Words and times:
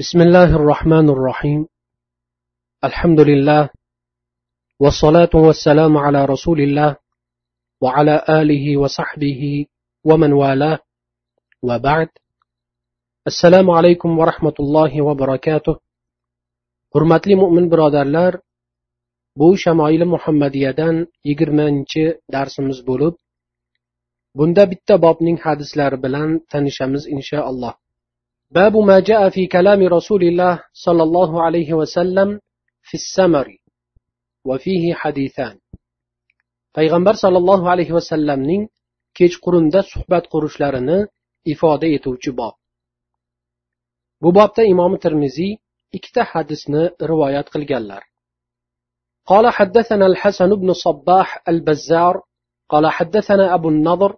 بسم 0.00 0.18
الله 0.26 0.50
الرحمن 0.56 1.06
الرحيم 1.14 1.60
الحمد 2.88 3.20
لله 3.20 3.62
والصلاة 4.82 5.34
والسلام 5.34 5.92
على 6.04 6.24
رسول 6.24 6.60
الله 6.60 6.96
وعلى 7.80 8.14
آله 8.28 8.76
وصحبه 8.82 9.66
ومن 10.04 10.32
والاه 10.32 10.78
وبعد 11.68 12.08
السلام 13.26 13.70
عليكم 13.70 14.10
ورحمة 14.18 14.56
الله 14.60 14.92
وبركاته 15.02 15.74
hurmatli 16.94 17.34
mo'min 17.42 17.70
birodarlar 17.72 18.32
bu 19.36 19.56
shamoili 19.56 20.04
muhammadiyadan 20.14 20.96
yigirmanchi 21.28 22.04
darsimiz 22.34 22.78
bo'lib 22.88 23.14
bunda 24.38 24.64
bitta 24.72 24.94
bobning 25.04 25.38
hadislari 25.46 25.96
bilan 26.04 26.28
tanishamiz 26.52 27.02
inshaalloh 27.16 27.74
باب 28.50 28.76
ما 28.76 29.00
جاء 29.00 29.30
في 29.30 29.46
كلام 29.46 29.80
رسول 29.96 30.22
الله 30.22 30.64
صلى 30.72 31.02
الله 31.02 31.42
عليه 31.42 31.72
وسلم 31.72 32.40
في 32.82 32.94
السمر 32.94 33.56
وفيه 34.44 34.94
حديثان 34.94 35.58
payg'ambar 36.76 37.14
sollallohu 37.22 37.68
alayhi 37.72 37.92
vasallamning 37.98 38.62
kechqurunda 39.18 39.80
suhbat 39.92 40.24
qurishlarini 40.32 40.98
ifoda 41.52 41.86
etuvchi 41.96 42.30
bob 42.40 42.54
bu 44.22 44.28
bobda 44.38 44.62
imom 44.72 44.92
termiziy 45.04 45.52
ikkita 45.96 46.22
hadisni 46.32 46.82
rivoyat 47.10 47.46
qilganlar 47.54 48.02
قال 49.30 49.46
حدثنا 49.58 50.06
الحسن 50.06 50.50
بن 50.54 50.72
صباح 50.72 51.28
البزار 51.48 52.14
قال 52.68 52.84
حدثنا 52.96 53.54
أبو 53.54 53.68
النضر 53.68 54.16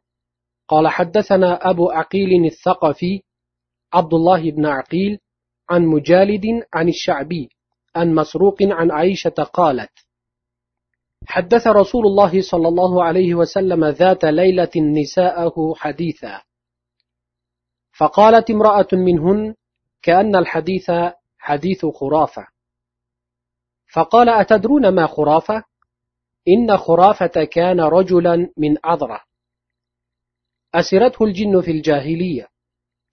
قال 0.68 0.88
حدثنا 0.88 1.70
أبو 1.70 1.90
عقيل 1.90 2.44
الثقفي 2.52 3.22
عبد 3.93 4.13
الله 4.13 4.51
بن 4.51 4.65
عقيل 4.65 5.19
عن 5.69 5.85
مجالد 5.85 6.45
عن 6.73 6.89
الشعبي 6.89 7.49
عن 7.95 8.15
مسروق 8.15 8.57
عن 8.61 8.91
عائشة 8.91 9.49
قالت 9.53 9.91
حدث 11.27 11.67
رسول 11.67 12.05
الله 12.05 12.41
صلى 12.41 12.67
الله 12.67 13.03
عليه 13.03 13.35
وسلم 13.35 13.85
ذات 13.85 14.25
ليلة 14.25 14.71
نساءه 14.75 15.73
حديثا. 15.75 16.41
فقالت 17.97 18.51
امرأة 18.51 18.87
منهن 18.93 19.55
كأن 20.01 20.35
الحديث 20.35 20.91
حديث 21.37 21.85
خرافة. 21.85 22.47
فقال 23.93 24.29
أتدرون 24.29 24.89
ما 24.89 25.07
خرافة؟ 25.07 25.63
إن 26.47 26.77
خرافة 26.77 27.43
كان 27.51 27.79
رجلا 27.79 28.49
من 28.57 28.77
عذرة 28.83 29.21
أسرته 30.75 31.25
الجن 31.25 31.61
في 31.61 31.71
الجاهلية. 31.71 32.47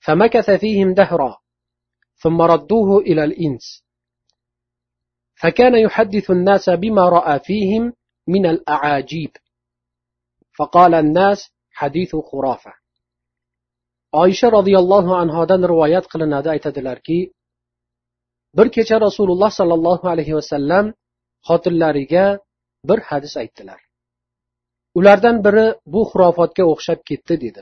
فمكث 0.06 0.50
فيهم 0.50 0.94
دهرا 0.94 1.38
ثم 2.16 2.42
ردوه 2.42 3.00
إلى 3.00 3.24
الإنس 3.24 3.84
فكان 5.36 5.76
يحدث 5.76 6.32
الناس 6.32 6.70
بما 6.70 7.10
رأى 7.10 7.40
فيهم 7.40 7.94
من 8.28 8.46
الأعاجيب 8.46 9.32
فقال 10.58 10.94
الناس 10.94 11.50
حديث 11.72 12.16
خرافة 12.16 12.82
oysha 14.14 14.52
roziyallohu 14.58 15.12
anhodan 15.24 15.62
rivoyat 15.72 16.06
qilinadi 16.12 16.50
aytadilarki 16.56 17.20
bir 18.58 18.68
kecha 18.76 18.98
rasululloh 19.06 19.52
sollallohu 19.60 20.06
alayhi 20.14 20.36
vasallam 20.40 20.86
xotinlariga 21.48 22.26
bir 22.90 23.00
hadis 23.10 23.34
aytdilar 23.42 23.80
ulardan 25.00 25.38
biri 25.46 25.66
bu 25.94 26.02
xurofotga 26.12 26.64
o'xshab 26.74 27.00
ketdi 27.10 27.36
dedi 27.46 27.62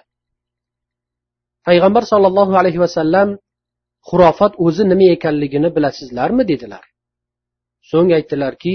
Payg'ambar 1.66 2.04
sollallohu 2.12 2.54
alayhi 2.60 2.80
vasallam 2.84 3.28
xurofot 4.08 4.52
o'zi 4.66 4.84
nima 4.92 5.06
ekanligini 5.16 5.68
bilasizlarmi? 5.76 6.42
dedilar. 6.50 6.84
So'ng 7.90 8.10
aytdilarki 8.18 8.74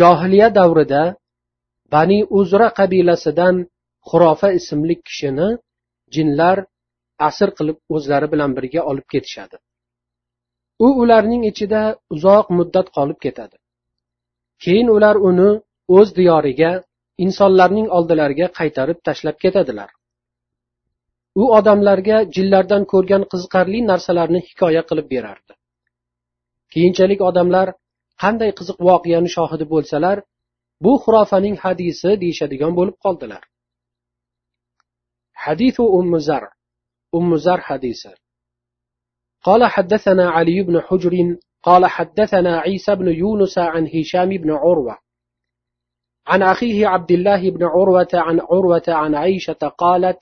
johiliya 0.00 0.48
davrida 0.58 1.02
bani 1.94 2.18
uzra 2.38 2.68
qabilasidan 2.78 3.56
xurofa 4.08 4.48
ismli 4.58 4.94
kishini 5.06 5.48
jinlar 6.14 6.56
asr 7.28 7.48
qilib 7.58 7.78
o'zlari 7.94 8.28
bilan 8.32 8.50
birga 8.56 8.80
olib 8.90 9.06
ketishadi. 9.12 9.56
U 10.86 10.88
ularning 11.02 11.42
ichida 11.50 11.82
uzoq 12.14 12.46
muddat 12.58 12.86
qolib 12.96 13.18
ketadi. 13.24 13.56
Keyin 14.64 14.88
ular 14.96 15.16
uni 15.30 15.50
o'z 15.96 16.08
diyoriga 16.18 16.72
insonlarning 17.24 17.88
oldilariga 17.96 18.46
qaytarib 18.58 18.98
tashlab 19.06 19.36
ketadilar. 19.44 19.90
u 21.41 21.43
odamlarga 21.57 22.17
jinlardan 22.35 22.83
ko'rgan 22.91 23.23
qiziqarli 23.31 23.79
narsalarni 23.91 24.39
hikoya 24.47 24.81
qilib 24.89 25.07
berardi 25.13 25.53
keyinchalik 26.73 27.19
odamlar 27.29 27.67
qanday 28.23 28.51
qiziq 28.59 28.77
voqeani 28.89 29.29
shohidi 29.37 29.65
bo'lsalar 29.73 30.17
bu 30.85 30.93
xurofaning 31.03 31.55
hadisi 31.65 32.09
deyishadigan 32.23 32.73
bo'lib 32.79 32.97
qoldilar 33.07 33.43
حديث 35.45 35.77
أم 35.81 36.17
زر 36.17 36.43
أم 37.15 37.37
زر 37.45 37.59
حديثا 37.61 38.13
قال 39.43 39.65
حدثنا 39.65 40.29
علي 40.29 40.63
بن 40.63 40.81
حجر 40.81 41.37
قال 41.63 41.85
حدثنا 41.85 42.59
عيسى 42.59 42.95
بن 42.95 43.07
يونس 43.07 43.57
عن 43.57 43.87
هشام 43.87 44.29
بن 44.29 44.51
عروة 44.51 44.97
عن 46.27 46.43
أخيه 46.43 46.87
عبد 46.87 47.11
الله 47.11 47.49
بن 47.49 47.63
عروة 47.63 48.07
عن 48.13 48.39
عروة 48.39 48.83
عن 48.87 49.15
عائشة 49.15 49.61
قالت 49.77 50.19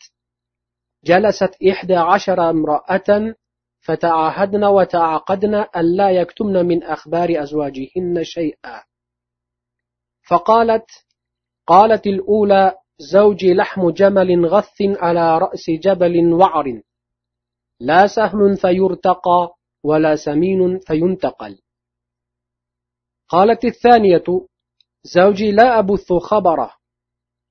جلست 1.04 1.62
إحدى 1.70 1.96
عشر 1.96 2.50
امرأة 2.50 3.34
فتعاهدن 3.80 4.64
وتعاقدن 4.64 5.54
ألا 5.76 6.10
يكتمن 6.10 6.66
من 6.66 6.82
أخبار 6.82 7.42
أزواجهن 7.42 8.24
شيئا. 8.24 8.82
فقالت 10.28 10.90
قالت 11.66 12.06
الأولى 12.06 12.74
زوجي 12.98 13.54
لحم 13.54 13.90
جمل 13.90 14.46
غث 14.46 14.82
على 14.82 15.38
رأس 15.38 15.70
جبل 15.70 16.32
وعر. 16.32 16.82
لا 17.80 18.06
سهل 18.06 18.56
فيرتقى 18.56 19.54
ولا 19.84 20.16
سمين 20.16 20.78
فينتقل. 20.78 21.58
قالت 23.28 23.64
الثانية 23.64 24.46
زوجي 25.04 25.52
لا 25.52 25.78
أبث 25.78 26.12
خبره. 26.12 26.74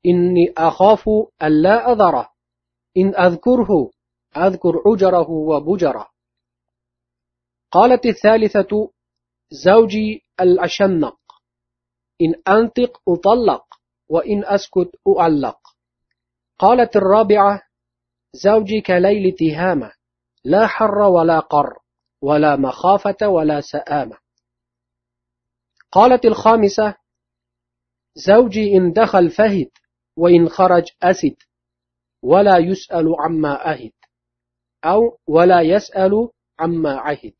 إني 0.05 0.53
أخاف 0.57 1.09
ألا 1.43 1.91
أذره. 1.91 2.36
إن 2.97 3.15
أذكره 3.15 3.91
أذكر 4.37 4.81
عجره 4.85 5.29
وبجره. 5.29 6.07
قالت 7.71 8.05
الثالثة 8.05 8.91
زوجي 9.51 10.23
الأشنق. 10.41 11.17
إن 12.21 12.53
أنطق 12.53 13.01
أطلق 13.09 13.65
وإن 14.09 14.45
أسكت 14.45 14.91
أعلق. 15.19 15.59
قالت 16.59 16.95
الرابعة 16.95 17.61
زوجي 18.33 18.81
كليل 18.81 19.35
تهامة 19.35 19.91
لا 20.43 20.67
حر 20.67 20.97
ولا 20.97 21.39
قر 21.39 21.79
ولا 22.21 22.55
مخافة 22.55 23.27
ولا 23.27 23.61
سآمة. 23.61 24.17
قالت 25.91 26.25
الخامسة 26.25 26.95
زوجي 28.15 28.77
إن 28.77 28.93
دخل 28.93 29.29
فهد 29.29 29.69
وإن 30.17 30.49
خرج 30.49 30.83
أسد. 31.03 31.35
ولا 32.21 32.57
يسأل 32.57 33.15
عما 33.19 33.71
أهد 33.71 33.91
أو 34.85 35.17
ولا 35.27 35.61
يسأل 35.61 36.29
عما 36.59 36.95
عهد. 36.95 37.33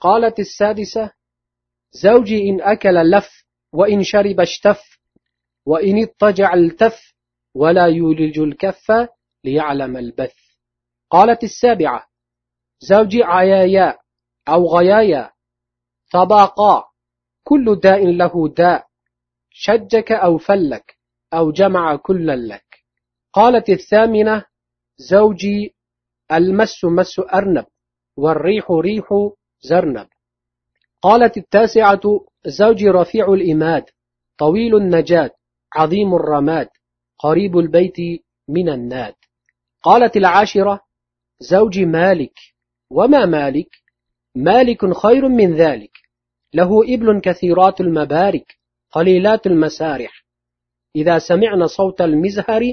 قالت 0.00 0.38
السادسة 0.38 1.12
زوجي 1.92 2.50
إن 2.50 2.60
أكل 2.60 3.10
لف 3.10 3.46
وإن 3.72 4.02
شرب 4.02 4.40
اشتف 4.40 4.98
وإن 5.66 6.02
اضطجع 6.02 6.54
التف 6.54 7.14
ولا 7.54 7.86
يولج 7.86 8.38
الكف 8.38 9.08
ليعلم 9.44 9.96
البث. 9.96 10.36
قالت 11.10 11.44
السابعة 11.44 12.06
زوجي 12.80 13.22
عيايا 13.24 13.98
أو 14.48 14.76
غيايا 14.76 15.32
طباقا 16.12 16.84
كل 17.44 17.80
داء 17.82 18.06
له 18.06 18.48
داء 18.48 18.86
شجك 19.50 20.12
أو 20.12 20.38
فلك 20.38 20.98
أو 21.32 21.50
جمع 21.50 21.96
كلا 21.96 22.36
لك 22.36 22.65
قالت 23.36 23.70
الثامنة 23.70 24.44
زوجي 24.96 25.74
المس 26.32 26.84
مس 26.84 27.20
أرنب 27.34 27.66
والريح 28.16 28.70
ريح 28.70 29.04
زرنب. 29.60 30.08
قالت 31.02 31.36
التاسعة 31.36 32.00
زوجي 32.46 32.88
رفيع 32.88 33.26
الإماد 33.32 33.84
طويل 34.38 34.76
النجاد 34.76 35.30
عظيم 35.74 36.14
الرماد 36.14 36.68
قريب 37.18 37.58
البيت 37.58 37.96
من 38.48 38.68
الناد. 38.68 39.14
قالت 39.82 40.16
العاشرة 40.16 40.80
زوجي 41.40 41.84
مالك. 41.84 42.38
وما 42.90 43.26
مالك؟ 43.26 43.68
مالك 44.34 44.96
خير 44.96 45.28
من 45.28 45.54
ذلك. 45.54 45.92
له 46.54 46.94
إبل 46.94 47.20
كثيرات 47.20 47.80
المبارك 47.80 48.58
قليلات 48.90 49.46
المسارح. 49.46 50.26
إذا 50.96 51.18
سمعن 51.18 51.66
صوت 51.66 52.00
المزهر 52.00 52.72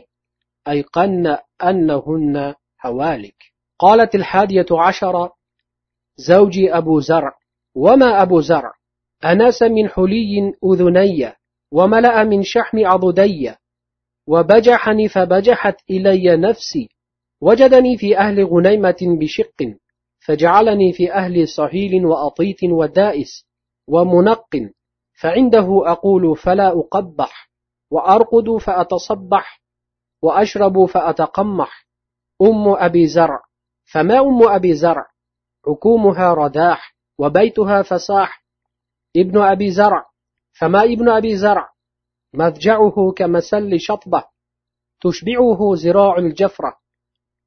أيقن 0.67 1.37
أنهن 1.63 2.55
هوالك. 2.85 3.35
قالت 3.79 4.15
الحادية 4.15 4.65
عشرة 4.71 5.33
زوجي 6.17 6.77
أبو 6.77 6.99
زرع. 6.99 7.33
وما 7.75 8.21
أبو 8.21 8.41
زرع؟ 8.41 8.73
أناس 9.25 9.61
من 9.61 9.89
حلي 9.89 10.53
أذني 10.65 11.33
وملأ 11.71 12.23
من 12.23 12.43
شحم 12.43 12.85
عضدي. 12.85 13.53
وبجحني 14.27 15.07
فبجحت 15.07 15.75
إلي 15.89 16.37
نفسي. 16.37 16.89
وجدني 17.41 17.97
في 17.97 18.17
أهل 18.17 18.45
غنيمة 18.45 18.97
بشق 19.01 19.75
فجعلني 20.19 20.93
في 20.93 21.13
أهل 21.13 21.47
صهيل 21.47 22.05
وأطيت 22.05 22.63
ودائس 22.63 23.45
ومنق. 23.87 24.69
فعنده 25.21 25.67
أقول 25.85 26.37
فلا 26.37 26.67
أقبح 26.67 27.51
وأرقد 27.91 28.57
فأتصبح. 28.57 29.62
وأشرب 30.23 30.85
فأتقمح. 30.85 31.87
أم 32.41 32.67
أبي 32.67 33.07
زرع. 33.07 33.39
فما 33.93 34.19
أم 34.19 34.43
أبي 34.43 34.73
زرع؟ 34.73 35.05
عكومها 35.67 36.33
رداح 36.33 36.95
وبيتها 37.17 37.81
فساح. 37.81 38.43
ابن 39.17 39.41
أبي 39.41 39.71
زرع. 39.71 40.05
فما 40.59 40.83
ابن 40.83 41.09
أبي 41.09 41.37
زرع؟ 41.37 41.69
مضجعه 42.33 43.13
كمسل 43.15 43.79
شطبة. 43.79 44.23
تشبعه 45.01 45.75
زراع 45.75 46.17
الجفرة. 46.17 46.77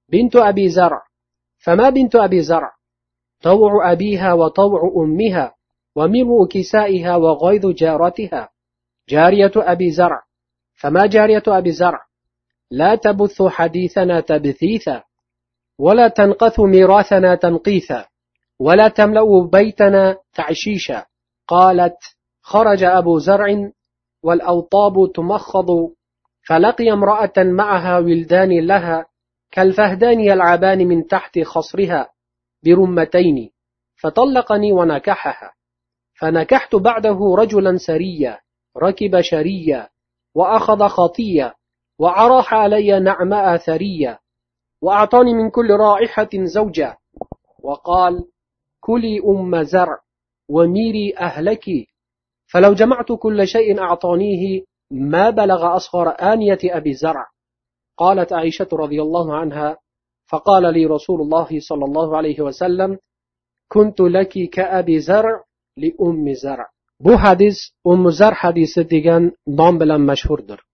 بنت 0.08 0.36
أبي 0.36 0.68
زرع. 0.68 1.02
فما 1.58 1.90
بنت 1.90 2.16
أبي 2.16 2.42
زرع؟ 2.42 2.72
طوع 3.42 3.92
أبيها 3.92 4.32
وطوع 4.32 4.92
أمها 4.96 5.54
وملء 5.96 6.46
كسائها 6.50 7.16
وغيظ 7.16 7.66
جارتها. 7.66 8.48
جارية 9.08 9.52
أبي 9.56 9.90
زرع. 9.90 10.22
فما 10.74 11.06
جارية 11.06 11.42
أبي 11.46 11.72
زرع؟ 11.72 12.05
لا 12.70 12.94
تبث 12.94 13.42
حديثنا 13.42 14.20
تبثيثا 14.20 15.02
ولا 15.78 16.08
تنقث 16.08 16.60
ميراثنا 16.60 17.34
تنقيثا 17.34 18.06
ولا 18.60 18.88
تملأ 18.88 19.48
بيتنا 19.52 20.16
تعشيشا. 20.34 21.04
قالت 21.48 21.96
خرج 22.42 22.84
أبو 22.84 23.18
زرع 23.18 23.70
والأوطاب 24.22 25.12
تمخض 25.14 25.66
فلقي 26.48 26.92
امرأة 26.92 27.32
معها 27.36 27.98
ولدان 27.98 28.66
لها 28.66 29.06
كالفهدان 29.50 30.20
يلعبان 30.20 30.78
من 30.78 31.06
تحت 31.06 31.38
خصرها 31.38 32.08
برمتين 32.64 33.50
فطلقني 33.96 34.72
ونكحها. 34.72 35.52
فنكحت 36.14 36.74
بعده 36.76 37.34
رجلا 37.38 37.76
سريا 37.76 38.40
ركب 38.82 39.20
شريا 39.20 39.88
وأخذ 40.34 40.88
خطيا 40.88 41.54
وعراح 41.98 42.54
علي 42.54 43.00
نعماء 43.00 43.56
ثريا 43.56 44.18
وأعطاني 44.82 45.34
من 45.34 45.50
كل 45.50 45.70
رائحة 45.70 46.28
زوجا 46.34 46.96
وقال 47.62 48.24
كلي 48.80 49.20
أم 49.20 49.62
زرع 49.62 49.98
وميري 50.48 51.16
أهلك. 51.18 51.64
فلو 52.46 52.74
جمعت 52.74 53.12
كل 53.12 53.46
شيء 53.46 53.80
أعطانيه 53.80 54.64
ما 54.90 55.30
بلغ 55.30 55.76
أصغر 55.76 56.08
آنية 56.08 56.58
أبي 56.64 56.94
زرع. 56.94 57.26
قالت 57.96 58.32
عائشة 58.32 58.68
رضي 58.72 59.02
الله 59.02 59.36
عنها 59.36 59.78
فقال 60.26 60.74
لي 60.74 60.86
رسول 60.86 61.20
الله 61.20 61.48
صلى 61.60 61.84
الله 61.84 62.16
عليه 62.16 62.40
وسلم 62.40 62.98
كنت 63.68 64.00
لك 64.00 64.50
كأبي 64.50 65.00
زرع 65.00 65.44
لأم 65.76 66.32
زرع. 66.32 66.66
Bu 67.00 67.16
hadis 67.16 67.56
ummu 67.84 68.10
zar 68.12 68.34
hadisi 68.34 68.90
degan 68.90 69.32
nom 69.46 69.80
bilan 69.80 70.00
mashhurdir. 70.00 70.65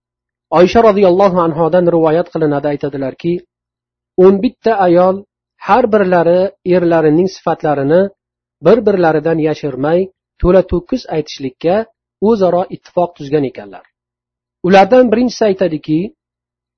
Oysha 0.57 0.79
roziyallohu 0.87 1.37
anhodan 1.47 1.85
rivoyat 1.95 2.27
qilinadi 2.33 2.67
aytadilarki 2.73 3.33
o'n 4.25 4.35
bitta 4.43 4.73
ayol 4.87 5.15
har 5.67 5.85
birlari 5.93 6.41
erlarining 6.75 7.29
sifatlarini 7.35 8.01
bir 8.65 8.77
birlaridan 8.87 9.39
yashirmay 9.47 9.99
to'la 10.41 10.61
to'kis 10.71 11.03
aytishlikka 11.15 11.75
o'zaro 12.29 12.63
ittifoq 12.75 13.09
tuzgan 13.17 13.45
ekanlar. 13.51 13.85
Ulardan 14.67 15.05
birinchisi 15.11 15.43
aytadiki 15.49 15.99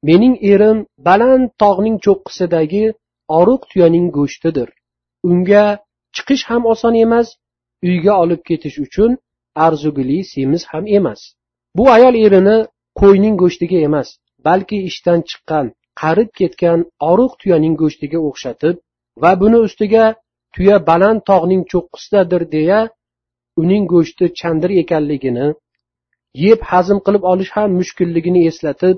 mening 0.09 0.35
erim 0.51 0.77
baland 1.07 1.45
tog'ning 1.61 1.97
cho'qqisidagi 2.05 2.85
oruq 3.39 3.61
tuyaning 3.71 4.07
go'shtidir. 4.17 4.69
Unga 5.29 5.65
chiqish 6.15 6.43
ham 6.49 6.63
oson 6.73 6.95
emas 7.05 7.27
uyga 7.89 8.13
olib 8.23 8.41
ketish 8.49 8.77
uchun 8.85 9.11
arzugili 9.65 10.19
semiz 10.33 10.63
ham 10.71 10.85
emas. 10.97 11.21
Bu 11.77 11.83
ayol 11.95 12.15
erini 12.25 12.57
qo'yning 12.99 13.35
go'shtiga 13.41 13.79
emas 13.87 14.07
balki 14.47 14.77
ishdan 14.89 15.19
chiqqan 15.29 15.65
qarib 16.01 16.29
ketgan 16.39 16.79
oriq 17.11 17.31
tuyaning 17.41 17.75
go'shtiga 17.81 18.19
o'xshatib 18.29 18.75
va 19.23 19.31
buni 19.41 19.57
ustiga 19.67 20.05
tuya 20.55 20.77
baland 20.89 21.19
tog'ning 21.29 21.63
cho'qqisidadir 21.71 22.43
deya 22.55 22.79
uning 23.61 23.83
go'shti 23.93 24.25
chandir 24.39 24.71
ekanligini 24.83 25.47
yeb 26.45 26.59
hazm 26.71 26.97
qilib 27.05 27.23
olish 27.31 27.51
ham 27.57 27.69
mushkulligini 27.79 28.41
eslatib 28.49 28.97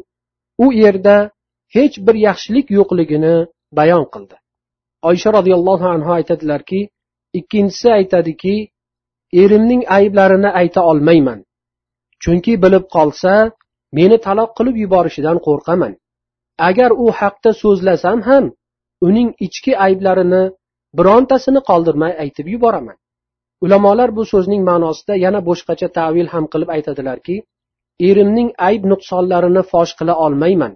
u 0.63 0.65
yerda 0.81 1.17
hech 1.75 1.95
bir 2.05 2.15
yaxshilik 2.27 2.67
yo'qligini 2.77 3.35
bayon 3.79 4.05
qildi. 4.13 4.35
Oysha 5.09 5.29
roziyallohu 5.37 5.87
anhu 5.95 6.11
aytadilarki 6.19 6.79
ikkinchisi 7.39 7.87
aytadiki 7.99 8.55
erimning 9.41 9.81
ayblarini 9.97 10.49
ayta 10.61 10.81
olmayman. 10.91 11.39
Chunki 12.23 12.53
bilib 12.63 12.85
qolsa 12.95 13.33
meni 13.97 14.17
taloq 14.25 14.51
qilib 14.57 14.75
yuborishidan 14.83 15.37
qo'rqaman. 15.47 15.93
Agar 16.69 16.91
u 17.03 17.05
haqda 17.19 17.51
so'zlasam 17.61 18.19
ham 18.29 18.45
uning 19.07 19.29
ichki 19.45 19.73
ayblarini 19.85 20.43
birontasini 20.97 21.61
qoldirmay 21.69 22.13
aytib 22.23 22.47
yuboraman. 22.53 22.97
Ulamolar 23.65 24.09
bu 24.17 24.23
so'zning 24.31 24.61
ma'nosida 24.69 25.13
yana 25.25 25.39
boshqacha 25.49 25.87
tavil 25.97 26.27
ham 26.33 26.45
qilib 26.53 26.69
aytadilarki 26.75 27.35
erimning 28.09 28.49
ayb 28.69 28.83
nuqsonlarini 28.91 29.63
fosh 29.71 29.93
qila 29.99 30.13
olmayman. 30.25 30.73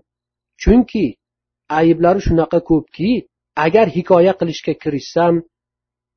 Chunki 0.61 1.05
ayblari 1.79 2.21
shunaqa 2.27 2.59
ko'pki 2.69 3.11
agar 3.65 3.87
hikoya 3.95 4.33
qilishga 4.39 4.73
kirishsam 4.83 5.35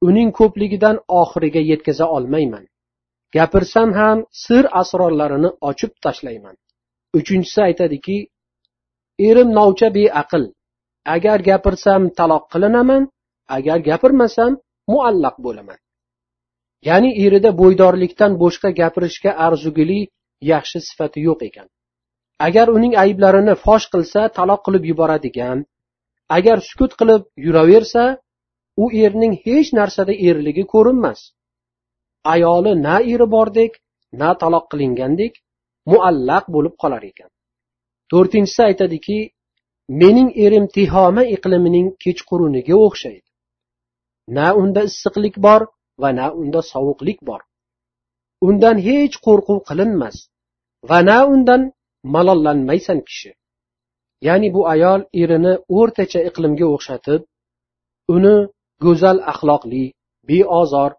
uning 0.09 0.31
ko'pligidan 0.39 0.97
oxiriga 1.21 1.63
yetkaza 1.71 2.07
olmayman. 2.17 2.65
Gapirsam 3.37 3.91
ham 4.01 4.19
sir 4.45 4.65
asrorlarini 4.81 5.51
ochib 5.71 5.93
tashlayman. 6.05 6.57
Uchinchisi 7.19 7.61
aytadiki 7.69 8.17
erim 9.29 9.49
novcha 9.59 9.89
beaql. 9.97 10.45
Agar 11.15 11.39
gapirsam 11.49 12.03
taloq 12.19 12.45
qilinaman 12.53 13.03
agar 13.57 13.79
gapirmasam 13.89 14.53
muallaq 14.93 15.37
bo'laman. 15.47 15.79
Ya'ni 16.89 17.11
erida 17.25 17.51
bo'ydorlikdan 17.61 18.33
boshqa 18.43 18.71
gapirishga 18.81 19.33
arzugili 19.47 20.01
yaxshi 20.53 20.79
sifati 20.89 21.21
yo'q 21.29 21.41
ekan. 21.49 21.67
Agar 22.47 22.67
uning 22.77 22.95
ayblarini 23.05 23.55
fosh 23.65 23.87
qilsa 23.93 24.21
taloq 24.39 24.61
qilib 24.67 24.85
yuboradigan 24.91 25.59
agar 26.37 26.59
sukut 26.69 26.93
qilib 27.01 27.23
yuraversa 27.47 28.05
u 28.83 28.85
erning 29.05 29.35
hech 29.45 29.69
narsada 29.79 30.15
erligi 30.29 30.65
ko'rinmas. 30.75 31.21
Ayoli 32.35 32.73
na 32.87 32.97
eri 33.13 33.27
bordek 33.35 33.73
na 34.21 34.31
taloq 34.43 34.65
qilingandek 34.73 35.33
muallaq 35.91 36.45
bo'lib 36.55 36.75
qolar 36.83 37.03
ekan. 37.11 37.31
To'rtinchisi 38.11 38.63
aytadiki 38.69 39.19
mening 40.01 40.31
erim 40.45 40.67
tihoma 40.75 41.23
iqlimining 41.35 41.89
kechquruniga 42.03 42.75
o'xshaydi. 42.87 43.29
Na 44.37 44.47
unda 44.61 44.81
issiqlik 44.91 45.37
bor 45.47 45.63
va 46.03 46.09
na 46.19 46.27
unda 46.41 46.61
sovuqlik 46.73 47.19
bor. 47.29 47.41
Undan 48.49 48.77
hech 48.87 49.17
qo'rquv 49.27 49.59
qilinmas 49.69 50.17
va 50.91 50.99
na 51.09 51.19
undan 51.35 51.63
malollanmaysan 52.15 52.99
kishi. 53.09 53.31
Ya'ni 54.27 54.49
bu 54.55 54.61
ayol 54.75 55.01
erini 55.23 55.55
o'rtacha 55.79 56.21
iqlimga 56.29 56.67
o'xshatib 56.75 57.21
uni 58.15 58.37
go'zal 58.85 59.19
axloqli 59.33 59.85
beozor 60.29 60.93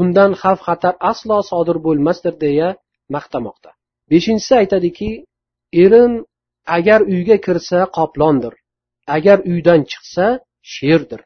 undan 0.00 0.30
xavf 0.42 0.60
xatar 0.68 0.94
aslo 1.10 1.38
sodir 1.50 1.76
bo'lmasdir 1.86 2.34
deya 2.44 2.68
maqtamoqda. 3.14 3.70
Beshinchisi 4.10 4.54
aytadiki 4.62 5.10
erim 5.82 6.12
agar 6.76 7.00
uyga 7.14 7.36
kirsa 7.46 7.78
qoplondir 7.98 8.54
agar 9.16 9.38
uydan 9.50 9.80
chiqsa 9.90 10.26
sherdir. 10.74 11.20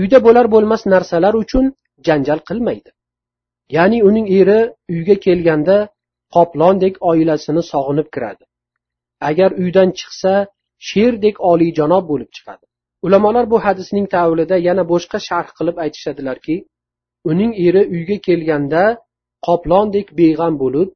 Uyda 0.00 0.18
bo'lar 0.26 0.46
bo'lmas 0.54 0.82
narsalar 0.92 1.34
uchun 1.42 1.64
janjal 2.06 2.40
qilmaydi. 2.48 2.90
Ya'ni 3.76 3.98
uning 4.08 4.26
eri 4.40 4.60
uyga 4.94 5.16
kelganda 5.26 5.76
qoplondek 6.36 6.94
oilasini 7.10 7.62
sog'inib 7.72 8.08
kiradi. 8.14 8.44
Agar 9.28 9.50
uydan 9.62 9.88
chiqsa 9.98 10.32
sherdek 10.88 11.36
oliyjanob 11.50 12.04
bo'lib 12.10 12.30
chiqadi. 12.36 12.64
Ulamolar 13.06 13.44
bu 13.52 13.58
hadisning 13.66 14.06
tavilida 14.14 14.56
yana 14.68 14.84
boshqa 14.92 15.18
sharh 15.28 15.50
qilib 15.58 15.76
aytishadilarki 15.84 16.56
uning 17.30 17.52
eri 17.66 17.82
uyga 17.94 18.16
kelganda 18.28 18.82
qoplondek 19.46 20.06
beg'am 20.20 20.54
bo'lib 20.62 20.88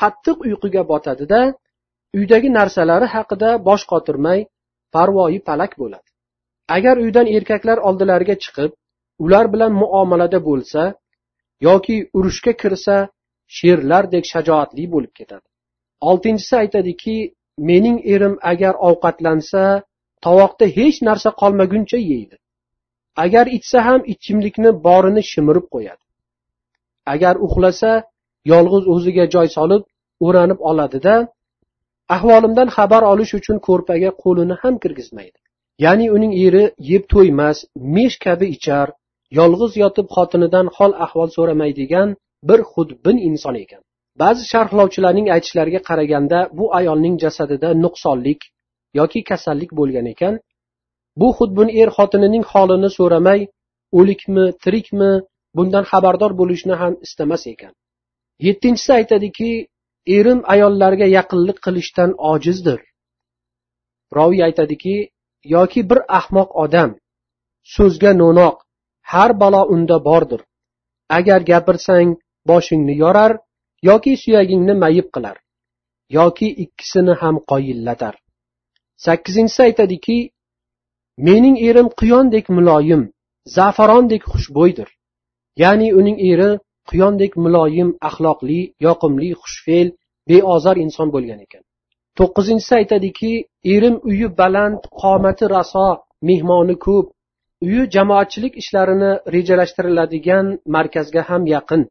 qattiq 0.00 0.38
uyquga 0.46 0.82
botadida 0.92 1.40
uydagi 2.18 2.48
narsalari 2.58 3.06
haqida 3.14 3.50
bosh 3.68 3.84
qotirmay 3.92 4.40
parvoyi 4.94 5.40
palak 5.48 5.72
bo'ladi. 5.82 6.08
Agar 6.76 6.96
uydan 7.04 7.26
erkaklar 7.36 7.78
oldilariga 7.88 8.36
chiqib 8.44 8.70
ular 9.24 9.46
bilan 9.54 9.72
muomalada 9.82 10.38
bo'lsa 10.48 10.82
yoki 11.68 11.96
urushga 12.18 12.52
kirsa 12.62 12.96
sherlardek 13.56 14.24
shajoatli 14.32 14.84
bo'lib 14.94 15.12
ketadi. 15.18 15.46
Oltinchisi 16.10 16.54
aytadiki 16.62 17.16
mening 17.68 17.98
erim 18.14 18.34
agar 18.52 18.74
ovqatlansa 18.88 19.64
tovoqda 20.24 20.66
hech 20.76 20.98
narsa 21.08 21.30
qolmaguncha 21.40 21.98
yeydi. 22.12 22.36
Agar 23.24 23.46
ichsa 23.56 23.78
ham 23.88 24.00
ichimlikni 24.12 24.70
borini 24.86 25.22
shimirib 25.32 25.66
qo'yadi. 25.74 26.02
Agar 27.14 27.34
uxlasa 27.46 27.90
yolg'iz 28.52 28.84
o'ziga 28.94 29.24
joy 29.34 29.48
solib 29.56 29.82
o'ranib 30.26 30.60
oladida 30.70 31.14
ahvolimdan 32.16 32.68
xabar 32.76 33.02
olish 33.12 33.32
uchun 33.38 33.58
ko'rpaga 33.66 34.10
qo'lini 34.22 34.54
ham 34.62 34.74
kirgizmaydi. 34.82 35.38
Ya'ni 35.84 36.06
uning 36.16 36.32
eri 36.46 36.64
yeb 36.92 37.04
to'ymas 37.12 37.58
mesh 37.94 38.16
kabi 38.24 38.46
ichar 38.56 38.88
yolg'iz 39.38 39.72
yotib 39.82 40.06
xotinidan 40.16 40.66
hol 40.76 40.92
ahvol 41.04 41.28
so'ramaydigan 41.36 42.08
bir 42.48 42.60
xudbin 42.72 43.16
inson 43.28 43.54
ekan. 43.64 43.82
Ba'zi 44.22 44.42
sharhlovchilarning 44.52 45.26
aytishlariga 45.34 45.80
qaraganda 45.88 46.38
bu 46.58 46.64
ayolning 46.78 47.16
jasadida 47.24 47.68
nuqsonlik 47.84 48.40
yoki 49.00 49.20
kasallik 49.30 49.70
bo'lgan 49.78 50.06
ekan. 50.14 50.34
Bu 51.20 51.28
xudbin 51.38 51.68
er 51.80 51.88
xotinining 51.96 52.44
holini 52.52 52.90
so'ramay 52.98 53.40
o'likmi 53.98 54.44
tirikmi 54.62 55.10
bundan 55.56 55.84
xabardor 55.90 56.32
bo'lishni 56.40 56.74
ham 56.80 56.92
istamas 57.06 57.42
ekan. 57.54 57.72
Yettinchisi 58.46 58.92
aytadiki 58.98 59.50
erim 60.16 60.40
ayollarga 60.54 61.06
yaqinlik 61.16 61.58
qilishdan 61.66 62.10
ojizdir. 62.32 62.80
Roviy 64.16 64.42
aytadiki 64.48 64.96
yoki 65.54 65.80
bir 65.90 66.00
ahmoq 66.18 66.50
odam 66.64 66.90
so'zga 67.74 68.12
no'noq 68.22 68.56
har 69.12 69.30
balo 69.40 69.62
unda 69.74 69.96
bordir. 70.08 70.40
Agar 71.18 71.40
gapirsang 71.50 72.10
boshingni 72.50 72.94
yorar 73.02 73.32
yoki 73.88 74.12
suyagingni 74.22 74.74
mayib 74.82 75.08
qilar 75.14 75.36
yoki 76.18 76.48
ikkisini 76.64 77.14
ham 77.20 77.36
qoyillatar. 77.50 78.14
Sakkizinchisi 79.04 79.62
aytadiki 79.68 80.18
mening 81.26 81.56
erim 81.68 81.88
quyondek 82.00 82.46
muloyim 82.56 83.02
zafarondek 83.56 84.22
xushbo'ydir. 84.32 84.88
Ya'ni 85.62 85.88
uning 85.98 86.18
eri 86.30 86.50
quyondek 86.90 87.32
muloyim 87.44 87.88
axloqli 88.08 88.60
yoqimli 88.86 89.28
xushfe'l 89.42 89.88
beozor 90.30 90.76
inson 90.84 91.08
bo'lgan 91.14 91.40
ekan. 91.46 91.62
To'qqizinchisi 92.18 92.74
aytadiki 92.80 93.32
erim 93.74 93.96
uyi 94.10 94.28
baland 94.40 94.80
qomati 95.02 95.44
raso 95.56 95.88
mehmoni 96.28 96.76
ko'p. 96.86 97.06
Uyi 97.66 97.82
jamoatchilik 97.94 98.54
ishlarini 98.62 99.12
rejalashtiriladigan 99.34 100.46
markazga 100.76 101.22
ham 101.30 101.42
yaqin. 101.54 101.82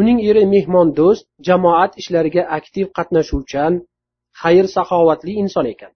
Uning 0.00 0.18
eri 0.30 0.42
mehmondo'st 0.54 1.24
jamoat 1.48 1.92
ishlariga 2.00 2.42
aktiv 2.58 2.86
qatnashuvchan 2.98 3.72
xayr 4.42 4.66
saxovatli 4.76 5.32
inson 5.42 5.66
ekan. 5.74 5.92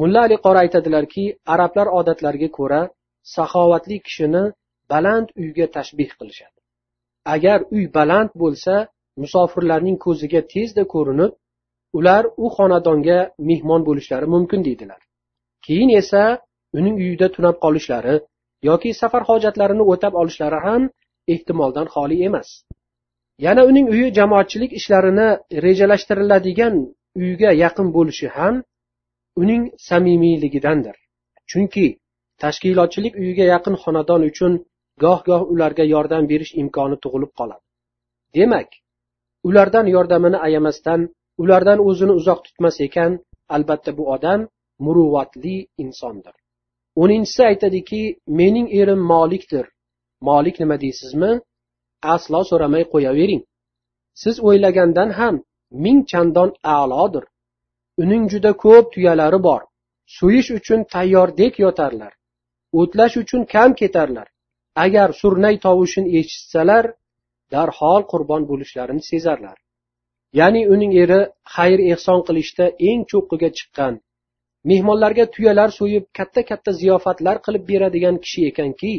Mulla 0.00 0.20
ali 0.26 0.36
qori 0.44 0.58
aytadilarki 0.64 1.24
arablar 1.54 1.88
odatlariga 1.98 2.48
ko'ra 2.58 2.82
saxovatli 3.36 3.96
kishini 4.06 4.44
baland 4.92 5.28
uyga 5.42 5.66
tashbih 5.76 6.10
qilishadi. 6.18 6.58
Agar 7.24 7.58
uy 7.74 7.84
baland 7.96 8.30
bo'lsa 8.42 8.74
musofirlarning 9.22 9.98
ko'ziga 10.04 10.40
tezda 10.52 10.84
ko'rinib 10.94 11.32
ular 11.98 12.24
u 12.44 12.46
xonadonga 12.56 13.18
mehmon 13.48 13.80
bo'lishlari 13.88 14.26
mumkin 14.34 14.60
deydilar. 14.66 15.00
Keyin 15.66 15.90
esa 16.00 16.22
uning 16.78 16.96
uyida 17.02 17.28
tunab 17.36 17.56
qolishlari 17.64 18.14
yoki 18.68 18.90
safar 19.00 19.22
hojatlarini 19.30 19.84
o'tab 19.92 20.12
olishlari 20.20 20.58
ham 20.66 20.82
ehtimoldan 21.34 21.86
xoli 21.94 22.16
emas. 22.28 22.48
Yana 23.46 23.62
uning 23.70 23.86
uyi 23.94 24.06
jamoatchilik 24.18 24.72
ishlarini 24.78 25.28
rejalashtiriladigan 25.66 26.74
uyga 27.22 27.50
yaqin 27.64 27.88
bo'lishi 27.96 28.28
ham 28.36 28.54
uning 29.42 29.62
samimiyligidandir. 29.88 30.96
Chunki 31.50 31.86
tashkilotchilik 32.42 33.14
uyiga 33.22 33.44
yaqin 33.54 33.74
xonadon 33.82 34.22
uchun 34.30 34.52
goh 35.02 35.20
goh 35.28 35.42
ularga 35.52 35.84
yordam 35.94 36.24
berish 36.32 36.52
imkoni 36.62 36.96
tug'ilib 37.04 37.32
qoladi. 37.38 37.64
Demak 38.36 38.68
ulardan 39.48 39.86
yordamini 39.86 40.38
ayamasdan 40.46 41.00
ulardan 41.42 41.78
o'zini 41.88 42.12
uzoq 42.20 42.38
tutmas 42.46 42.76
ekan 42.86 43.12
albatta 43.54 43.90
bu 43.98 44.04
odam 44.14 44.40
muruvvatli 44.84 45.56
insondir. 45.84 46.34
O'ninchisi 47.02 47.42
aytadiki 47.50 48.02
mening 48.26 48.68
erim 48.80 49.00
molikdir. 49.12 49.66
Molik 50.28 50.56
nima 50.60 50.76
deysizmi? 50.84 51.32
Aslo 52.14 52.40
so'ramay 52.50 52.84
qo'yavering. 52.92 53.42
Siz 54.22 54.36
o'ylagandan 54.48 55.10
ham 55.18 55.34
ming 55.84 56.00
chandon 56.10 56.50
a'lodir. 56.76 57.24
Uning 58.02 58.24
juda 58.32 58.52
ko'p 58.64 58.84
tuyalari 58.94 59.38
bor. 59.48 59.62
So'yish 60.16 60.50
uchun 60.58 60.80
tayyordek 60.94 61.54
yotarlar. 61.64 62.12
O'tlash 62.80 63.16
uchun 63.22 63.42
kam 63.54 63.70
ketarlar. 63.80 64.26
Agar 64.84 65.08
surnay 65.20 65.56
tovushini 65.66 66.18
eshitsalar 66.18 66.84
darhol 67.52 68.02
qurbon 68.12 68.42
bo'lishlarini 68.50 69.02
sezarlar. 69.10 69.56
Ya'ni 70.40 70.62
uning 70.74 70.92
eri 71.02 71.20
xayr 71.54 71.78
ehson 71.92 72.20
qilishda 72.28 72.66
eng 72.88 73.00
cho'qqiga 73.10 73.50
chiqqan 73.58 73.94
mehmonlarga 74.70 75.24
tuyalar 75.34 75.70
so'yib 75.78 76.04
katta 76.18 76.42
katta 76.50 76.70
ziyofatlar 76.80 77.36
qilib 77.46 77.64
beradigan 77.70 78.16
kishi 78.24 78.40
ekanki 78.50 78.92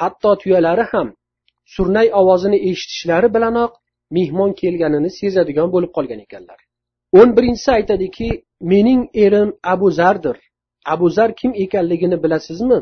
hatto 0.00 0.30
tuyalari 0.42 0.84
ham 0.92 1.08
surnay 1.74 2.08
ovozini 2.20 2.58
eshitishlari 2.70 3.28
bilanoq 3.36 3.72
mehmon 4.16 4.50
kelganini 4.60 5.10
sezadigan 5.20 5.68
bo'lib 5.74 5.90
qolgan 5.96 6.20
ekanlar. 6.26 6.58
O'n 7.18 7.28
birinchisi 7.36 7.70
aytadiki 7.78 8.28
mening 8.72 9.02
erim 9.24 9.50
abu 9.74 9.88
zardir 9.98 10.36
abu 10.94 11.06
zar 11.16 11.30
kim 11.40 11.52
ekanligini 11.64 12.16
bilasizmi? 12.24 12.78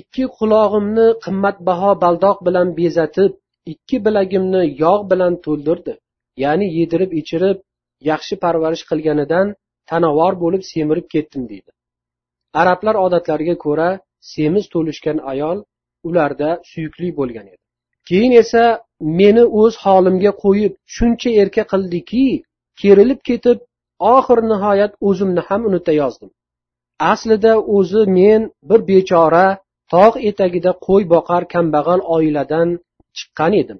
Ikki 0.00 0.24
qulog'imni 0.38 1.06
qimmatbaho 1.24 1.90
baldoq 2.04 2.38
bilan 2.46 2.68
bezatib 2.80 3.32
ikki 3.72 3.96
bilagimni 4.06 4.62
yog' 4.82 5.04
bilan 5.12 5.34
to'ldirdi 5.44 5.94
ya'ni 6.44 6.66
yedirib 6.78 7.10
ichirib 7.20 7.58
yaxshi 8.10 8.34
parvarish 8.44 8.84
qilganidan 8.90 9.46
tanavor 9.90 10.32
bo'lib 10.42 10.62
semirib 10.72 11.06
ketdim 11.14 11.42
deydi. 11.50 11.70
Arablar 12.60 12.96
odatlariga 13.06 13.56
ko'ra 13.64 13.88
semiz 14.32 14.64
to'lishgan 14.74 15.18
ayol 15.32 15.58
ularda 16.08 16.50
suyukli 16.70 17.08
bo'lgan 17.18 17.46
edi. 17.52 17.62
Keyin 18.08 18.32
esa 18.42 18.64
meni 19.20 19.44
o'z 19.60 19.74
holimga 19.84 20.32
qo'yib 20.44 20.72
shuncha 20.96 21.30
erka 21.42 21.64
qildiki 21.72 22.26
kerilib 22.80 23.20
ketib 23.28 23.58
oxir 24.16 24.38
nihoyat 24.50 24.92
o'zimni 25.08 25.42
ham 25.48 25.60
unuta 25.68 25.92
yozdim 26.00 26.30
aslida 27.12 27.52
o'zi 27.76 28.02
men 28.18 28.42
bir 28.68 28.80
bechora 28.90 29.46
tog' 29.92 30.18
etagida 30.30 30.72
qo'y 30.86 31.02
boqar 31.14 31.42
kambag'al 31.54 32.00
oiladan 32.16 32.68
chiqqan 33.16 33.52
edim. 33.62 33.78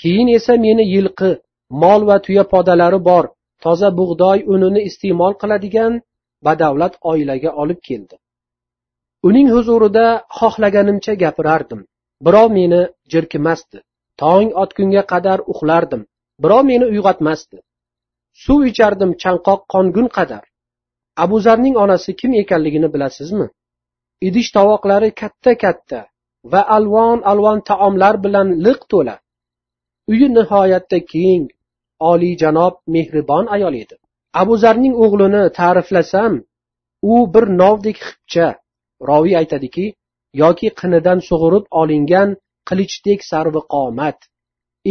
Keyin 0.00 0.28
esa 0.38 0.54
meni 0.64 0.84
yilqi 0.94 1.30
mol 1.82 2.00
va 2.08 2.16
tuya 2.24 2.44
podalari 2.52 3.00
bor 3.10 3.24
toza 3.64 3.88
bug'doy 3.98 4.38
unini 4.54 4.80
iste'mol 4.88 5.34
qiladigan 5.40 5.92
badavlat 6.46 6.94
oilaga 7.10 7.50
olib 7.62 7.80
keldi. 7.88 8.14
Uning 9.28 9.48
huzurida 9.54 10.06
xohlaganimcha 10.38 11.14
gapirardim. 11.22 11.80
Birov 12.26 12.48
meni 12.58 12.80
jirkimasdi. 13.12 13.78
Tong 14.22 14.48
otgunga 14.62 15.02
qadar 15.12 15.38
uxlardim. 15.52 16.02
Birov 16.42 16.62
meni 16.70 16.86
uyg'otmasdi. 16.92 17.58
Suv 18.42 18.60
ichardim 18.70 19.10
chanqoq 19.22 19.60
qongun 19.72 20.08
qadar. 20.16 20.44
Abu 21.24 21.36
zarning 21.46 21.76
onasi 21.84 22.10
kim 22.20 22.32
ekanligini 22.42 22.88
bilasizmi? 22.94 23.46
Idish 24.26 24.50
tovoqlari 24.56 25.10
katta 25.20 25.52
katta 25.64 26.00
va 26.52 26.60
alvon 26.76 27.18
alvon 27.32 27.58
taomlar 27.68 28.14
bilan 28.24 28.48
liq 28.64 28.80
to'la. 28.90 29.16
Uyi 30.10 30.26
nihoyatda 30.36 30.98
keng 31.12 31.44
oliyjanob 32.10 32.74
mehribon 32.94 33.44
ayol 33.54 33.74
edi. 33.82 33.96
Abu 34.40 34.54
zarning 34.62 34.94
o'g'lini 35.04 35.42
ta'riflasam 35.58 36.32
u 37.12 37.14
bir 37.34 37.44
novdek 37.60 37.96
xipcha 38.06 38.48
roviy 39.08 39.36
aytadiki 39.40 39.86
yoki 40.42 40.68
qinidan 40.80 41.18
sug'urib 41.28 41.64
olingan 41.80 42.28
qilichdek 42.68 43.20
sarviqomat 43.30 44.18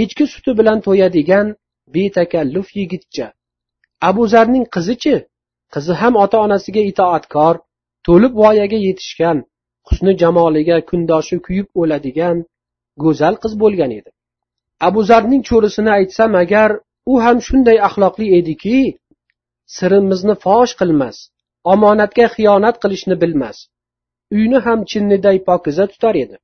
echki 0.02 0.26
suti 0.34 0.52
bilan 0.60 0.80
to'yadigan 0.88 1.48
betakalluf 1.94 2.68
yigitcha. 2.80 3.28
Abu 4.10 4.24
zarning 4.34 4.66
qizichi 4.76 5.16
qizi 5.74 5.94
ham 6.02 6.14
ota 6.24 6.38
onasiga 6.46 6.82
itoatkor 6.92 7.56
to'lib 8.08 8.34
voyaga 8.42 8.80
yetishgan 8.88 9.38
husni 9.88 10.14
jamoliga 10.22 10.78
kundoshi 10.90 11.38
kuyib 11.46 11.68
o'ladigan 11.82 12.38
go'zal 13.04 13.36
qiz 13.44 13.54
bo'lgan 13.64 13.92
edi. 14.00 14.10
Abu 14.88 15.02
zarning 15.10 15.42
cho'risini 15.50 15.92
aytsam 16.00 16.32
agar 16.44 16.70
u 17.12 17.14
ham 17.26 17.38
shunday 17.48 17.78
axloqli 17.88 18.28
ediki 18.40 18.78
sirimizni 19.78 20.36
fosh 20.46 20.74
qilmas 20.80 21.18
omonatga 21.74 22.26
xiyonat 22.36 22.76
qilishni 22.84 23.16
bilmas 23.24 23.58
uyni 24.36 24.60
ham 24.66 24.80
chinniday 24.92 25.38
pokiza 25.50 25.86
tutar 25.92 26.16
edi. 26.24 26.36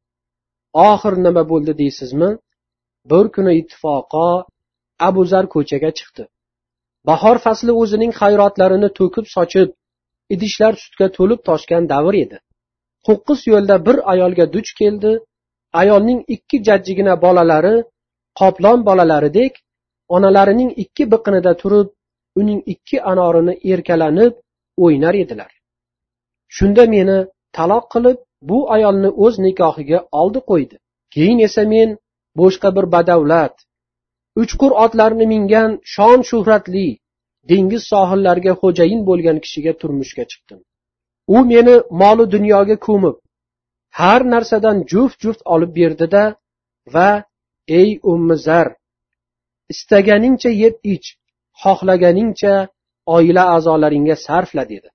Oxiri 0.89 1.19
nima 1.25 1.43
bo'ldi 1.51 1.73
deysizmi? 1.81 2.29
Bir 3.11 3.25
kuni 3.35 3.53
ittifoqo 3.61 4.27
abu 5.07 5.21
zar 5.31 5.45
ko'chaga 5.55 5.91
chiqdi. 5.97 6.23
Bahor 7.09 7.37
fasli 7.45 7.71
o'zining 7.81 8.13
hayrotlarini 8.21 8.89
to'kib 8.99 9.25
sochib 9.35 9.69
idishlar 10.33 10.73
sutga 10.83 11.07
to'lib 11.17 11.39
toshgan 11.49 11.83
davr 11.93 12.13
edi. 12.23 12.37
To'qqiz 13.07 13.39
yo'lda 13.51 13.75
bir 13.87 13.97
ayolga 14.13 14.45
duch 14.55 14.71
keldi. 14.79 15.11
Ayolning 15.81 16.19
ikki 16.35 16.57
jajjigina 16.67 17.15
bolalari 17.25 17.75
qoplon 18.39 18.79
bolalaridek 18.89 19.53
onalarining 20.15 20.71
ikki 20.83 21.03
biqinida 21.13 21.53
turib 21.61 21.89
uning 22.39 22.61
ikki 22.73 22.97
anorini 23.11 23.53
erkalanib 23.73 24.33
o'ynar 24.85 25.15
edilar. 25.23 25.51
Shunda 26.55 26.83
meni 26.95 27.17
taloq 27.57 27.85
qilib 27.93 28.19
bu 28.49 28.59
ayolni 28.75 29.09
o'z 29.25 29.35
nikohiga 29.45 29.99
oldi 30.21 30.39
qo'ydi. 30.49 30.75
Keyin 31.13 31.39
esa 31.47 31.63
men 31.73 31.89
boshqa 32.39 32.69
bir 32.75 32.85
badavlat 32.95 33.55
uchqur 34.41 34.71
otlarni 34.83 35.25
mingan 35.33 35.71
shon 35.93 36.19
shuhratli 36.29 36.87
dengiz 37.49 37.83
sohillariga 37.93 38.53
xo'jayin 38.61 39.01
bo'lgan 39.09 39.37
kishiga 39.45 39.73
turmushga 39.81 40.23
chiqdim. 40.31 40.59
U 41.35 41.37
meni 41.51 41.75
molu 42.01 42.25
dunyoga 42.35 42.77
ko'mib 42.87 43.15
har 43.99 44.21
narsadan 44.33 44.77
juft 44.91 45.17
juft 45.23 45.41
olib 45.53 45.71
berdida 45.79 46.23
va 46.93 47.09
ey 47.79 47.89
ummizar 48.13 48.67
istaganingcha 49.73 50.51
yeb 50.63 50.75
ich 50.93 51.07
xohlaganingcha 51.61 52.53
oila 53.15 53.43
a'zolaringga 53.55 54.15
sarfla 54.25 54.63
dedi. 54.73 54.89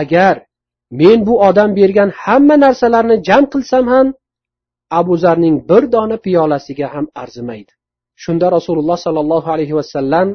Agar 0.00 0.34
men 1.00 1.18
bu 1.26 1.34
odam 1.48 1.70
bergan 1.78 2.10
hamma 2.24 2.56
narsalarni 2.64 3.16
jam 3.28 3.44
qilsam 3.52 3.84
ham 3.94 4.06
abu 5.00 5.14
zarning 5.24 5.56
bir 5.70 5.82
dona 5.94 6.16
piyolasiga 6.24 6.86
ham 6.94 7.06
arzimaydi. 7.22 7.72
Shunda 8.22 8.46
rasululloh 8.56 8.98
sollallohu 9.06 9.48
alayhi 9.54 9.74
vasallam 9.80 10.28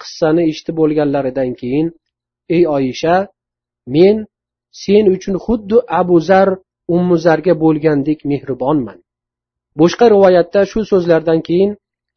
qissani 0.00 0.42
eshitib 0.50 0.74
bo'lganlaridan 0.80 1.50
keyin 1.60 1.86
ey 2.56 2.62
oyisha 2.76 3.16
men 3.94 4.16
sen 4.82 5.04
uchun 5.14 5.36
xuddi 5.44 5.76
abu 6.00 6.16
zar 6.28 6.48
ummuzarga 6.94 7.54
bo'lgandek 7.64 8.18
mehribonman. 8.30 8.98
Boshqa 9.80 10.06
rivoyatda 10.14 10.60
shu 10.70 10.80
so'zlardan 10.90 11.40
keyin 11.48 11.70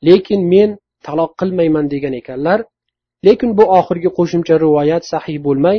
lekin 0.07 0.41
men 0.53 0.69
taloq 1.05 1.31
qilmayman 1.39 1.86
degan 1.93 2.13
ekanlar. 2.22 2.60
Lekin 3.27 3.50
bu 3.57 3.63
oxirgi 3.79 4.10
qo'shimcha 4.17 4.55
rivoyat 4.65 5.03
sahih 5.13 5.38
bo'lmay 5.48 5.77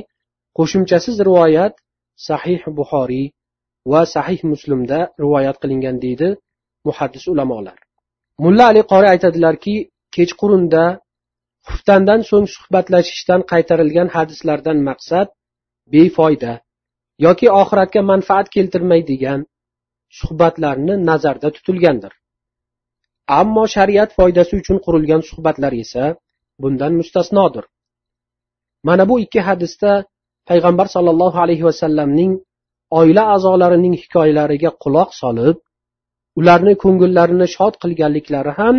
qo'shimchasiz 0.58 1.16
rivoyat 1.28 1.74
sahih 2.28 2.60
buxoriy 2.78 3.26
va 3.92 4.02
sahih 4.14 4.40
muslimda 4.52 4.98
rivoyat 5.22 5.56
qilingan 5.62 5.96
deydi 6.04 6.28
muhaddis 6.88 7.24
ulamolar. 7.32 7.78
Mulla 8.44 8.64
ali 8.70 8.82
qori 8.92 9.06
aytadilarki 9.14 9.74
kechqurunda 10.16 10.84
xuftandan 11.70 12.20
so'ng 12.30 12.46
suhbatlashishdan 12.54 13.40
qaytarilgan 13.52 14.08
hadislardan 14.16 14.78
maqsad 14.88 15.28
befoyda 15.92 16.52
yoki 17.26 17.46
oxiratga 17.60 18.00
manfaat 18.12 18.46
keltirmaydigan 18.56 19.40
suhbatlarni 20.18 20.94
nazarda 21.08 21.48
tutilgandir. 21.56 22.12
Ammo 23.40 23.64
shariat 23.74 24.10
foydasi 24.18 24.52
uchun 24.60 24.78
qurilgan 24.84 25.22
suhbatlar 25.30 25.72
esa 25.84 26.04
bundan 26.62 26.92
mustasnodir. 27.00 27.64
Mana 28.88 29.04
bu 29.10 29.14
ikki 29.24 29.40
hadisda 29.48 29.92
payg'ambar 30.50 30.86
sollallohu 30.94 31.38
alayhi 31.44 31.64
vasallamning 31.70 32.32
oila 33.00 33.22
a'zolarining 33.34 33.94
hikoyalariga 34.02 34.70
quloq 34.82 35.10
solib 35.22 35.56
ularni 36.40 36.74
ko'ngillarini 36.84 37.46
shod 37.56 37.74
qilganliklari 37.82 38.52
ham 38.60 38.76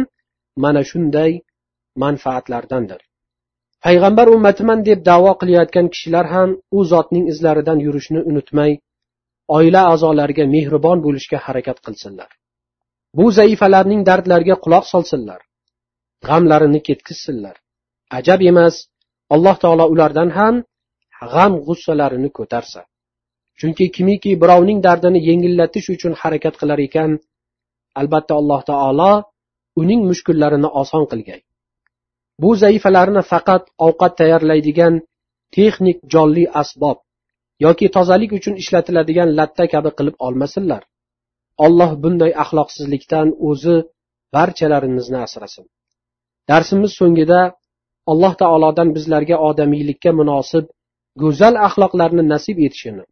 mana 0.63 0.81
shunday 0.91 1.31
manfaatlardandir. 2.03 3.01
Payg'ambar 3.85 4.27
ummatiman 4.35 4.79
deb 4.89 4.99
davo 5.09 5.31
qilayotgan 5.41 5.87
kishilar 5.93 6.25
ham 6.33 6.49
u 6.77 6.79
zotning 6.91 7.25
izlaridan 7.33 7.79
yurishni 7.85 8.21
unutmay 8.29 8.71
oila 9.57 9.81
a'zolariga 9.93 10.45
mehribon 10.55 10.97
bo'lishga 11.05 11.37
harakat 11.45 11.77
qilsinlar. 11.85 12.29
Bu 13.17 13.25
zaifalarning 13.39 14.01
dardlariga 14.09 14.55
quloq 14.65 14.85
solsinlar 14.93 15.41
g'amlarini 16.27 16.79
ketkizsinlar 16.87 17.55
ajab 18.17 18.39
emas 18.51 18.75
alloh 19.35 19.55
taolo 19.63 19.85
ulardan 19.93 20.29
ham 20.37 20.55
g'am 21.33 21.53
g'ussalarini 21.65 22.29
ko'tarsa. 22.37 22.81
Chunki 23.59 23.85
kimiki 23.95 24.31
birovning 24.41 24.79
dardini 24.87 25.19
yengillatish 25.29 25.87
uchun 25.95 26.13
harakat 26.21 26.55
qilar 26.61 26.79
ekan 26.87 27.11
albatta 28.01 28.33
alloh 28.41 28.61
taolo 28.69 29.11
uning 29.81 30.01
mushkullarini 30.09 30.69
oson 30.81 31.03
qilgay. 31.11 31.41
Bu 32.41 32.49
zaifalarni 32.63 33.21
faqat 33.31 33.63
ovqat 33.87 34.13
tayyorlaydigan 34.19 34.93
texnik 35.55 35.97
jonli 36.13 36.45
asbob 36.61 36.97
yoki 37.65 37.87
tozalik 37.95 38.31
uchun 38.39 38.55
ishlatiladigan 38.61 39.29
latta 39.39 39.65
kabi 39.73 39.91
qilib 39.97 40.15
olmasinlar. 40.27 40.81
Alloh 41.65 41.91
bunday 42.03 42.31
axloqsizlikdan 42.43 43.27
o'zi 43.49 43.75
barchalarimizni 44.35 45.19
asrasin. 45.27 45.65
Darsimiz 46.49 46.91
so'ngida 46.99 47.39
alloh 48.11 48.33
taolodan 48.41 48.89
bizlarga 48.95 49.37
odamiylikka 49.49 50.11
munosib 50.19 50.65
go'zal 51.23 51.55
axloqlarni 51.67 52.23
nasib 52.33 52.57
etishini 52.67 53.03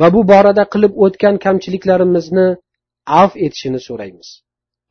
va 0.00 0.06
bu 0.14 0.20
borada 0.32 0.64
qilib 0.72 0.92
o'tgan 1.04 1.36
kamchiliklarimizni 1.44 2.46
avf 3.20 3.32
etishini 3.46 3.80
so'raymiz. 3.88 4.28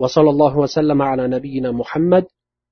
Va 0.01 0.07
sallallohu 0.15 0.57
vasallam 0.63 0.99
ala 1.11 1.25
nabiyina 1.35 1.71
muhammad 1.81 2.25